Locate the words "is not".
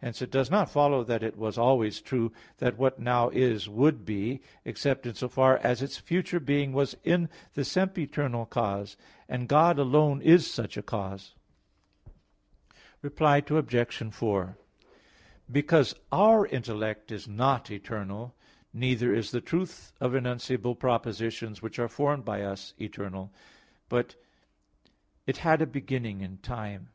17.12-17.70